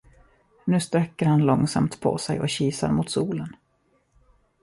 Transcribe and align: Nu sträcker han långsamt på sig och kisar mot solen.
Nu 0.65 0.79
sträcker 0.79 1.25
han 1.25 1.41
långsamt 1.41 1.99
på 2.01 2.17
sig 2.17 2.39
och 2.41 2.49
kisar 2.49 2.91
mot 2.91 3.09
solen. 3.09 3.55